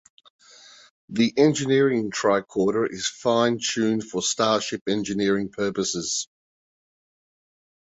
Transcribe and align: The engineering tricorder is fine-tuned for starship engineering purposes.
The 1.09 1.31
engineering 1.37 2.09
tricorder 2.09 2.89
is 2.91 3.07
fine-tuned 3.07 4.03
for 4.03 4.23
starship 4.23 4.81
engineering 4.87 5.49
purposes. 5.49 6.27